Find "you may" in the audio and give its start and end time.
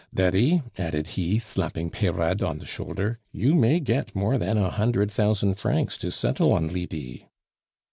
3.31-3.79